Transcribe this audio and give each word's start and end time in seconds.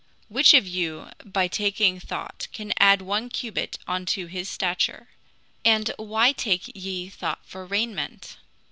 Which 0.29 0.55
of 0.55 0.65
you 0.65 1.09
by 1.23 1.47
taking 1.47 1.99
thought 1.99 2.47
can 2.51 2.73
add 2.79 3.03
one 3.03 3.29
cubit 3.29 3.77
onto 3.87 4.25
his 4.25 4.49
stature? 4.49 5.09
And 5.63 5.91
why 5.97 6.31
take 6.31 6.71
ye 6.73 7.07
thought 7.09 7.45
for 7.45 7.67
rainment? 7.67 8.37